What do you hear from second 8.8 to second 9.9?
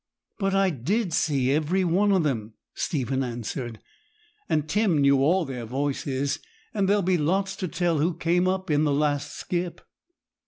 the last skip.'